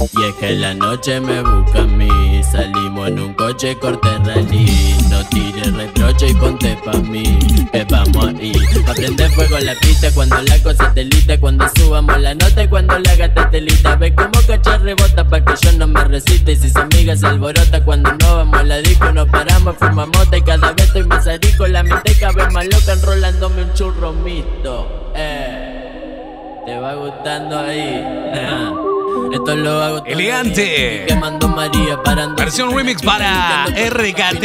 [0.00, 2.40] Y es que la noche me busca a mí.
[2.44, 4.96] Salimos en un coche corte rally.
[5.10, 7.36] No tires reproche y ponte pa' mí.
[7.72, 8.52] Que vamos ahí
[8.86, 11.40] Pa' prender fuego la pista cuando la cosa te lita.
[11.40, 13.96] Cuando subamos la nota y cuando la gata te lita.
[13.96, 17.26] Ve como cachar rebota pa' que yo no me resista Y si su amiga se
[17.26, 21.26] alborota cuando no vamos a la disco Nos paramos, fumamos y cada vez estoy más
[21.26, 28.94] arico La mente vez más loca enrolándome un churro mixto Eh, te va gustando ahí
[29.32, 31.04] Esto lo hago Elegante.
[31.06, 32.36] Quemando María parando.
[32.36, 34.44] Versión remix para RKT.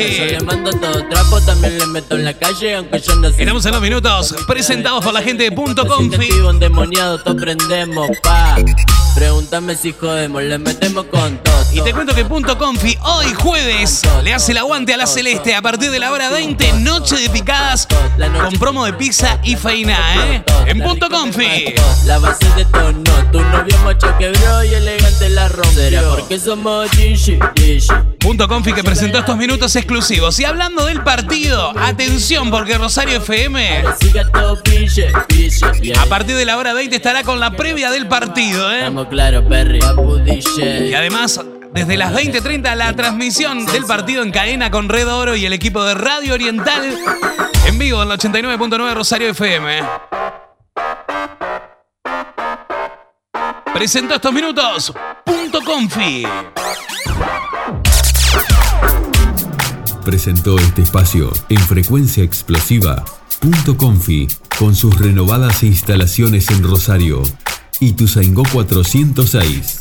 [3.38, 6.30] Estamos en los minutos presentados por la gente de Punto Confi.
[6.49, 8.55] Endemoniado, prendemos, pa.
[9.24, 11.53] Pregúntame si jodemos, le metemos con todo.
[11.71, 15.55] Y te cuento que Punto Confi hoy jueves le hace el aguante a la Celeste
[15.55, 19.97] a partir de la hora 20, noche de picadas con promo de pizza y feina,
[20.28, 20.43] ¿eh?
[20.67, 21.74] En Punto Confi.
[22.05, 23.01] La base de tono,
[23.32, 25.71] tu novio macho quebró y elegante la rompió.
[25.71, 26.89] ¿Será porque somos?
[28.19, 30.39] Punto Confi que presentó estos minutos exclusivos.
[30.39, 33.84] Y hablando del partido, atención porque Rosario FM
[35.97, 38.89] a partir de la hora 20 estará con la previa del partido, ¿eh?
[39.14, 39.78] Claro, Perry.
[39.78, 40.88] Papu DJ.
[40.89, 41.39] Y además,
[41.72, 45.84] desde las 20.30 la transmisión del partido en cadena con Red Oro y el equipo
[45.84, 46.97] de Radio Oriental
[47.68, 49.84] en vivo en la 89.9 Rosario FM.
[53.72, 54.91] Presento estos minutos.
[55.24, 56.24] Punto Confi.
[60.03, 63.05] Presentó este espacio en frecuencia explosiva.
[63.39, 67.22] Punto Confi, con sus renovadas instalaciones en Rosario.
[67.80, 69.80] Y Tuzaingó 406.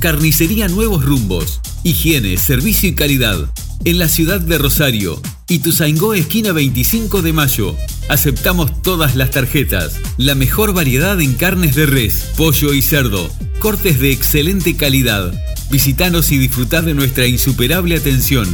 [0.00, 1.60] Carnicería Nuevos Rumbos.
[1.84, 3.52] Higiene, servicio y calidad.
[3.84, 5.20] En la ciudad de Rosario.
[5.48, 7.76] Ituzaingó, esquina 25 de mayo.
[8.08, 9.94] Aceptamos todas las tarjetas.
[10.16, 13.30] La mejor variedad en carnes de res, pollo y cerdo.
[13.58, 15.32] Cortes de excelente calidad.
[15.70, 18.48] Visitanos y disfrutad de nuestra insuperable atención.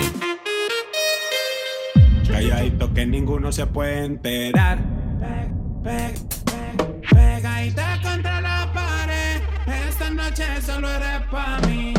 [2.95, 4.85] Que ninguno se enterar.
[8.03, 9.41] Contra la pared.
[9.89, 11.92] Esta noche solo eres pa' mí.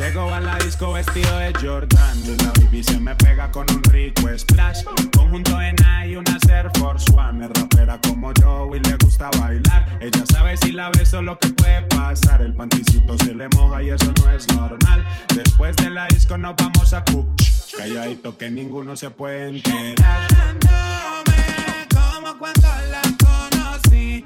[0.00, 2.36] Llego a la disco vestido de Jordan.
[2.38, 4.82] La baby se me pega con un rico splash.
[5.14, 5.76] Conjunto en
[6.06, 7.44] y una Air Force One.
[7.44, 9.98] Es rapera como yo y le gusta bailar.
[10.00, 12.40] Ella sabe si la beso lo que puede pasar.
[12.40, 15.04] El panticito se le moja y eso no es normal.
[15.34, 17.28] Después de la disco nos vamos a cu
[17.76, 20.28] Calladito que ninguno se puede enterar.
[21.90, 24.24] Como cuando la conocí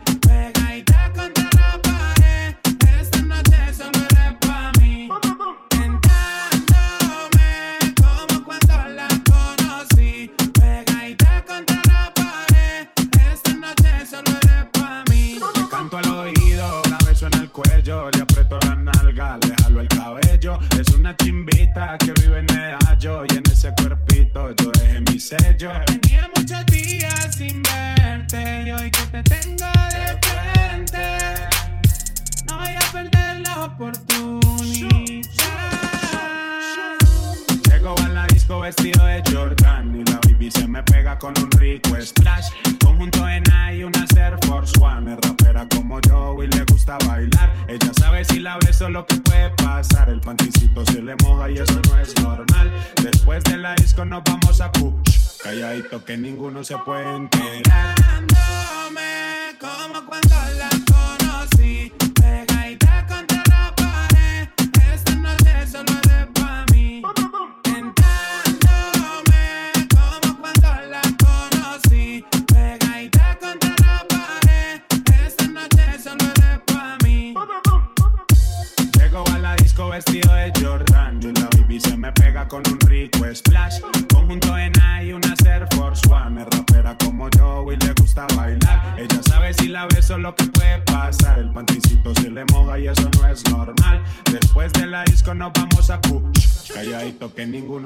[56.15, 58.04] que ninguno se puede enterar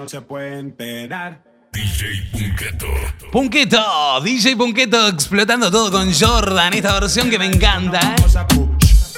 [0.08, 2.86] se puede enterar DJ Punketo.
[3.30, 8.00] Punqueto, DJ Punqueto explotando todo con Jordan, esta versión que me encanta.
[8.00, 8.14] ¿eh?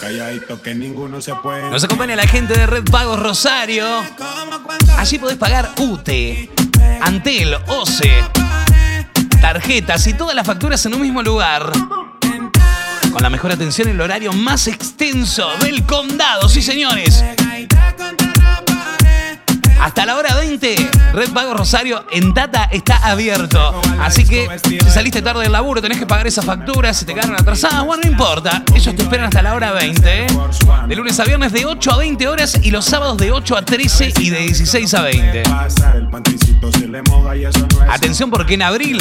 [0.01, 3.86] Calladito que ninguno se puede Nos acompaña la gente de Red Pagos Rosario.
[4.97, 6.51] Allí podés pagar UTE,
[7.03, 8.24] Antel, OCE,
[9.41, 11.70] tarjetas y todas las facturas en un mismo lugar.
[13.12, 17.24] Con la mejor atención y el horario más extenso del condado, sí señores.
[19.80, 23.80] Hasta la hora 20 Red Pago Rosario en Tata está abierto.
[24.00, 27.34] Así que si saliste tarde del laburo, tenés que pagar esas facturas, si te quedaron
[27.34, 28.62] atrasadas, bueno, no importa.
[28.74, 30.24] Ellos te esperan hasta la hora 20.
[30.24, 30.26] ¿eh?
[30.86, 33.64] De lunes a viernes de 8 a 20 horas y los sábados de 8 a
[33.64, 35.42] 13 y de 16 a 20.
[37.88, 38.98] Atención porque en abril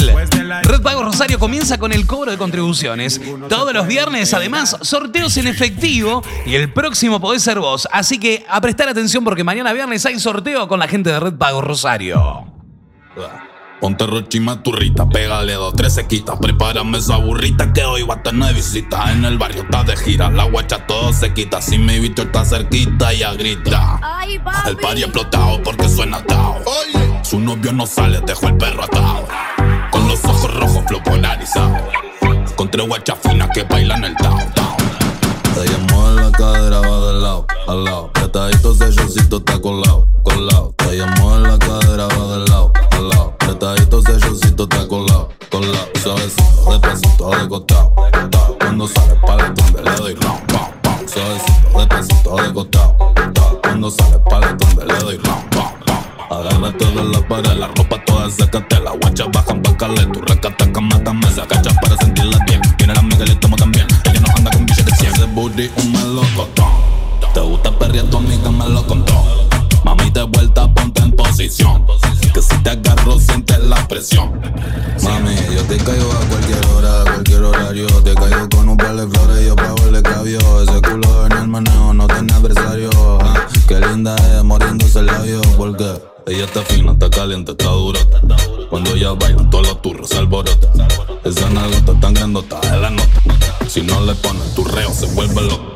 [0.62, 3.20] Red Pago Rosario comienza con el cobro de contribuciones.
[3.48, 7.86] Todos los viernes, además, sorteos en efectivo y el próximo podés ser vos.
[7.92, 11.34] Así que a prestar atención porque mañana viernes hay sorteo con la gente de Red
[11.34, 12.46] Pago Rosario.
[13.80, 16.38] Ponte rochima turrita, pégale dos, tres sequitas.
[16.38, 19.10] Prepárame esa burrita que hoy va a tener visita.
[19.10, 21.60] En el barrio está de gira, la guacha todo se quita.
[21.60, 23.98] Si mi bicho está cerquita, ya grita.
[24.68, 26.62] El party explotado porque suena atado.
[27.22, 29.26] Su novio no sale, dejó el perro atado.
[29.90, 31.78] Con los ojos rojos, flow polarizado.
[32.54, 34.38] Con tres guachas finas que bailan el tao,
[35.54, 35.64] tao.
[35.64, 38.10] Ella mueve la cadera, va de lado, al lado.
[38.12, 40.74] Petadito ese está colado, colado.
[40.90, 43.34] Ella mueve la cadera, va de lado, al lado.
[43.38, 45.88] Petadito ese está colado, colado.
[46.02, 48.56] Suavecito, despacito, de costado, costado.
[48.58, 51.08] Cuando sale para el tumbe le doy round, pound, pound.
[51.08, 53.60] Suavecito, despacito, de costado, costado.
[53.62, 56.00] Cuando sale para el tumbe le doy round, pound, pound.
[56.30, 60.20] Agárrate de la pared, la ropa toda sécate La guacha bajan pa' calé, tu
[65.60, 66.72] 100 Ese booty un melocotón
[67.34, 69.12] Te gusta perrear, tu amiga me lo contó.
[69.84, 71.86] Mami, de vuelta, ponte en posición.
[72.32, 74.40] Que si te agarro, sientes la presión.
[75.02, 77.86] Mami, yo te caigo a cualquier hora, a cualquier horario.
[78.02, 80.38] Te caigo con un par de flores, yo pago el cabio.
[80.62, 82.90] Ese culo en el manejo no tiene adversario.
[83.20, 85.84] Ah, Qué linda es, moriéndose el labio Porque
[86.30, 88.00] ella está fina, está caliente, está dura
[88.68, 90.88] Cuando ella baila, todos los turros se alborotan
[91.24, 93.22] Esa nalgota tan grandota es la nota
[93.68, 95.70] Si no le pones tu reo, se vuelve loco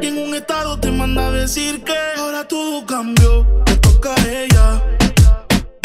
[0.00, 3.44] Y en un estado te manda decir que ahora todo cambió.
[3.64, 4.80] Te toca a ella.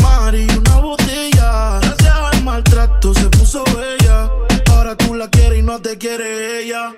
[0.04, 1.80] Mari, una botella.
[1.82, 4.30] Gracias al maltrato se puso bella.
[4.70, 6.94] Ahora tú la quieres y no te quiere ella.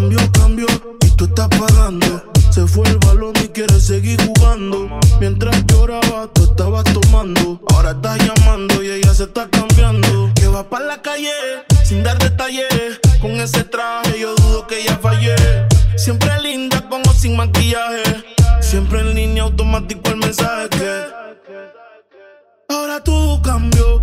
[0.00, 0.66] Cambio, cambio,
[1.02, 2.32] y tú estás pagando.
[2.48, 4.98] Se fue el balón y quieres seguir jugando.
[5.20, 7.60] Mientras lloraba, tú estabas tomando.
[7.70, 10.32] Ahora estás llamando y ella se está cambiando.
[10.36, 11.30] Que va para la calle
[11.84, 12.98] sin dar detalles.
[13.20, 15.36] Con ese traje yo dudo que ella fallé.
[15.98, 18.24] Siempre linda con o sin maquillaje.
[18.62, 21.08] Siempre en línea automático el mensaje.
[22.70, 24.00] Ahora todo cambió,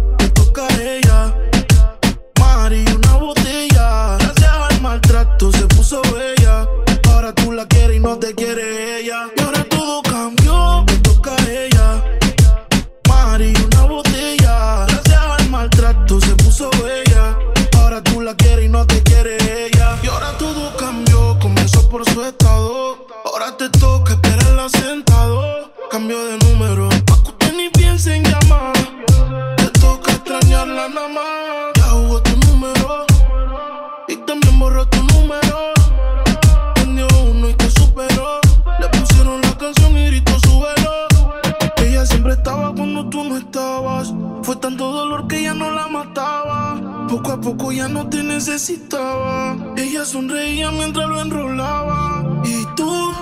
[44.67, 47.07] tanto dolor que ya no la mataba.
[47.07, 49.55] Poco a poco ya no te necesitaba.
[49.77, 52.41] Ella sonreía mientras lo enrolaba.
[52.43, 53.13] Y tú,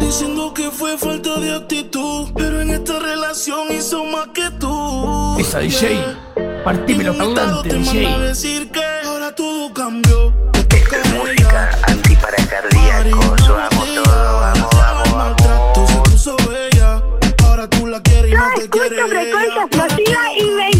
[0.00, 2.30] diciendo que fue falta de actitud.
[2.34, 5.38] Pero en esta relación hizo más que tú.
[5.38, 6.02] Esa DJ,
[6.64, 8.02] partímelo cantante, te DJ.
[8.02, 10.34] manda a decir que ahora todo cambió.
[10.52, 17.00] Te toca a Música antiparacardíacos, vamos todo, vamos, vamos, maltrato se puso bella.
[17.44, 19.66] Ahora tú la quieres y no te quiere ella.
[19.66, 20.79] explosiva y me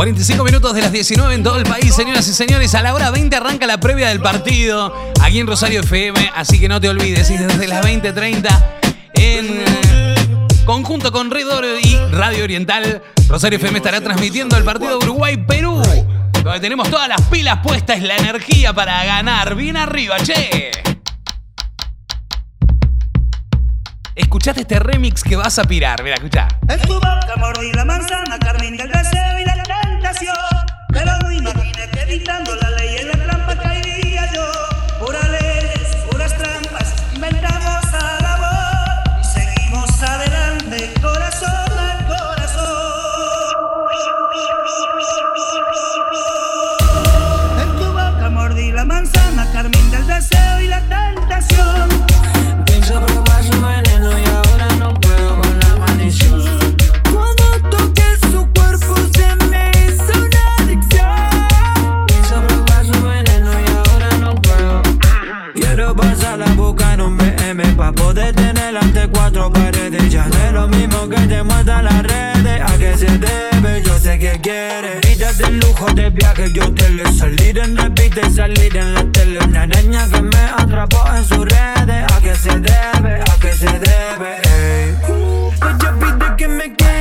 [0.00, 2.74] 45 minutos de las 19 en todo el país, señoras y señores.
[2.74, 6.70] A la hora 20 arranca la previa del partido aquí en Rosario FM, así que
[6.70, 7.28] no te olvides.
[7.28, 8.48] Y desde las 20.30
[9.12, 9.62] en
[10.64, 15.82] conjunto con Redor y Radio Oriental, Rosario FM estará transmitiendo el partido Uruguay-Perú,
[16.42, 19.54] donde tenemos todas las pilas puestas, la energía para ganar.
[19.54, 20.70] Bien arriba, che.
[24.14, 26.02] Escuchate este remix que vas a pirar.
[26.02, 26.48] Mira, escucha.
[26.68, 29.79] El la manzana, Carmen del Deseo y
[30.20, 32.99] canción, pero no imaginé que dictando la ley
[69.00, 72.60] de cuatro paredes Ya no es lo mismo que te muestran las redes.
[72.60, 75.00] A que se debe, yo sé que quieres.
[75.00, 79.38] Vida de lujo, de viaje, yo te lo Salir en repite, salir en la tele.
[79.44, 82.04] Una niña que me atrapó en sus redes.
[82.12, 84.94] A qué se debe, a qué se debe, ey.
[85.68, 86.99] Ella pide que me quede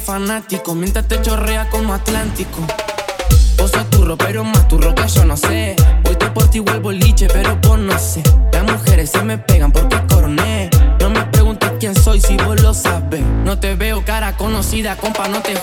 [0.00, 0.74] fanático.
[0.74, 2.58] Mientras te chorrea como Atlántico.
[3.56, 5.74] Vos sos turro, pero más turro que yo no sé.
[6.08, 8.22] Hoy te por ti igual boliche, pero vos no sé.
[8.52, 10.70] Las mujeres se me pegan porque coroné.
[11.00, 13.22] No me preguntes quién soy si vos lo sabes.
[13.44, 15.54] No te veo cara conocida, compa, no te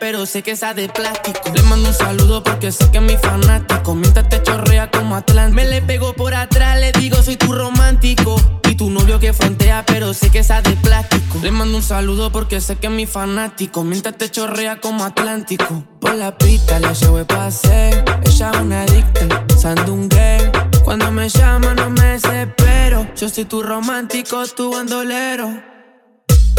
[0.00, 1.52] pero sé que esa de plástico.
[1.54, 3.94] Le mando un saludo porque sé que es mi fanático.
[3.94, 5.56] Mientras te chorrea como Atlántico.
[5.56, 8.36] Me le pego por atrás, le digo soy tu romántico.
[8.70, 11.38] Y tu novio que frontea, pero sé que esa de plástico.
[11.42, 13.84] Le mando un saludo porque sé que es mi fanático.
[13.84, 15.84] Mientras te chorrea como Atlántico.
[16.00, 17.90] Por la pista la llevo de pase.
[18.24, 20.50] Ella es una adicta, sandungue.
[20.82, 23.06] Cuando me llama no me desespero.
[23.16, 25.72] Yo soy tu romántico, tu bandolero.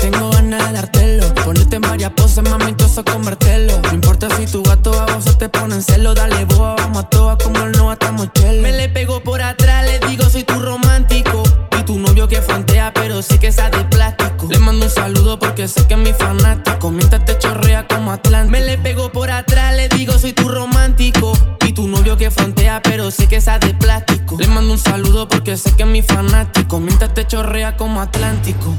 [0.03, 1.34] Tengo ganas de dártelo.
[1.45, 5.47] Ponerte en varias poses, mami, eso convertirlo No importa si tu gato a vos te
[5.47, 8.89] pone en celo Dale boa, vamos a toa como el no atamos chelo Me le
[8.89, 11.43] pego por atrás, le digo soy tu romántico
[11.80, 14.49] Y tu novio que frontea, pero sí que esa de plástico.
[14.49, 16.91] Le mando un saludo porque sé que es mi fanático.
[16.91, 18.51] Mientras te chorrea como Atlántico.
[18.51, 21.31] Me le pego por atrás, le digo soy tu romántico
[21.65, 24.35] Y tu novio que frontea, pero sé que esa de plástico.
[24.38, 26.81] Le mando un saludo porque sé que es mi fanático.
[26.81, 28.75] Mientras te chorrea como Atlántico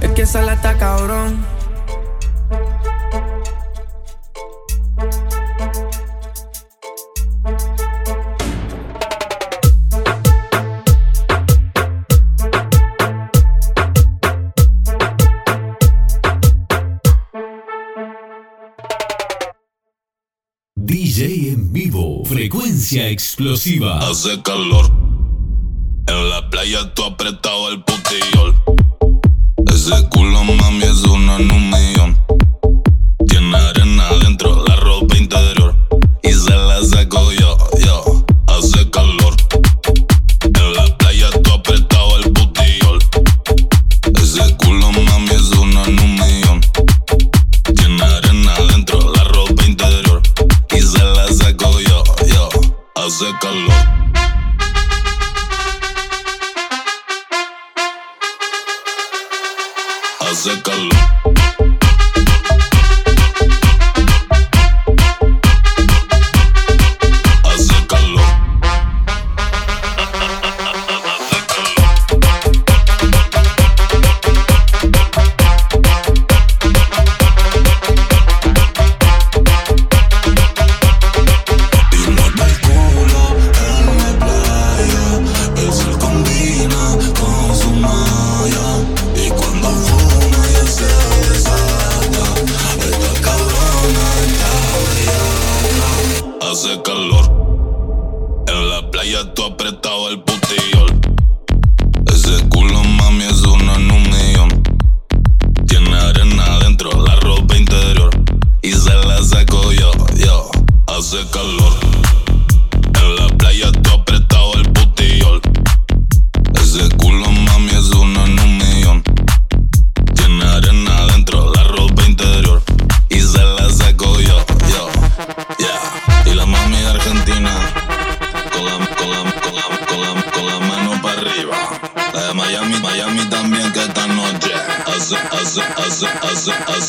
[0.00, 1.44] es que esa la está cabrón.
[20.76, 23.98] DJ en vivo, frecuencia explosiva.
[23.98, 24.90] Hace calor.
[26.06, 28.89] En la playa tú apretado el putillol.
[29.72, 32.16] Ese culo, mami, es uno en un millón.
[33.26, 34.69] Tiene arena adentro, la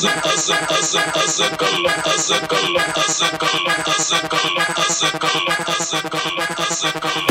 [0.07, 2.87] hace, hace, hace, hace, hace calor,
[6.57, 7.30] hace calor,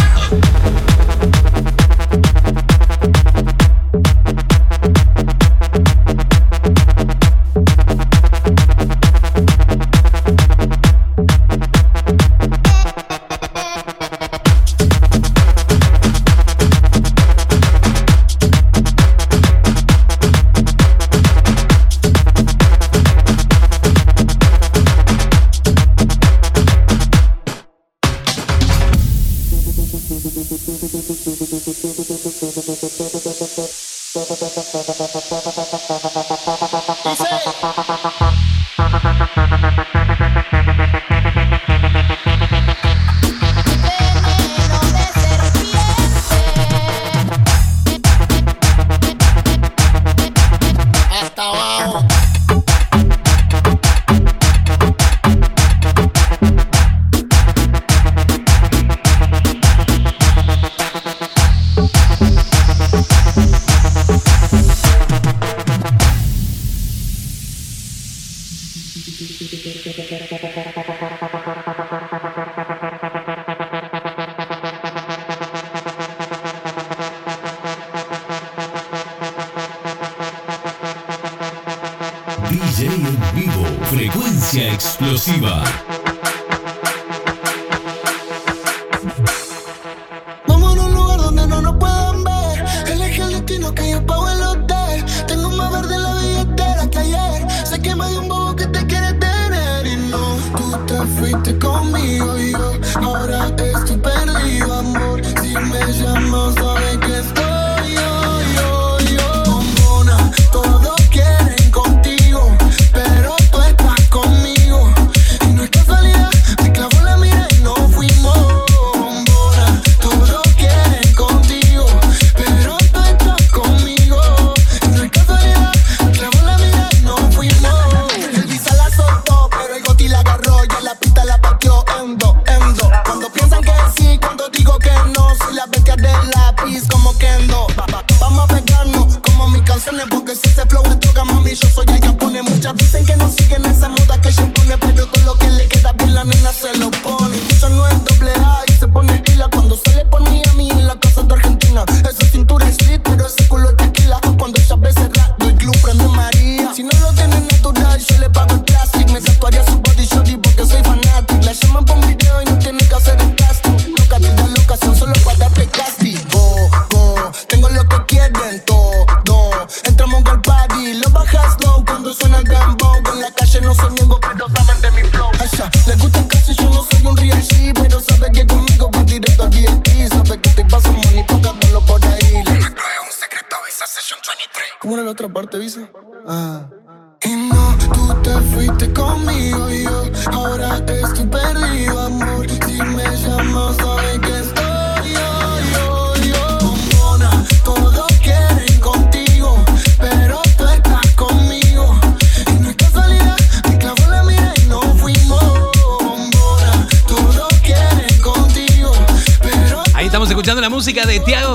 [146.51, 146.90] hacerlo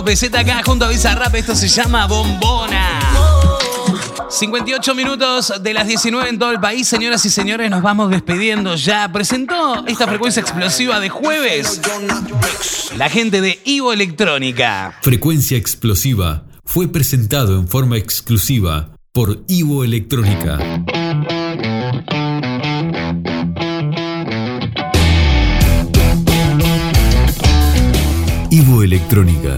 [0.05, 1.33] PZ acá junto a Bizarrap.
[1.33, 2.99] Esto se llama Bombona.
[4.29, 8.75] 58 minutos de las 19 en todo el país, señoras y señores, nos vamos despidiendo
[8.75, 9.11] ya.
[9.11, 11.81] Presentó esta frecuencia explosiva de jueves
[12.97, 14.95] la gente de Ivo Electrónica.
[15.01, 20.59] Frecuencia explosiva fue presentado en forma exclusiva por Ivo Electrónica.
[28.51, 29.57] Ivo Electrónica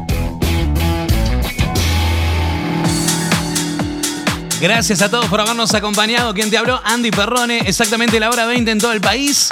[4.61, 6.35] Gracias a todos por habernos acompañado.
[6.35, 9.49] Quien te habló, Andy Perrone, exactamente la hora 20 en todo el país.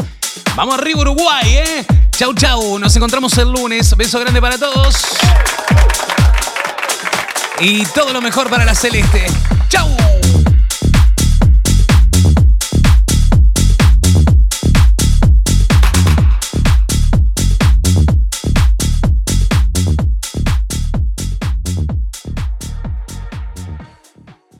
[0.55, 1.85] Vamos arriba, Uruguay, ¿eh?
[2.11, 2.77] Chau, chau.
[2.77, 3.97] Nos encontramos el lunes.
[3.97, 4.95] Beso grande para todos.
[7.59, 9.25] Y todo lo mejor para la Celeste.
[9.67, 9.89] Chau.